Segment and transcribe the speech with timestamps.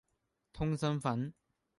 [0.51, 1.31] 通心粉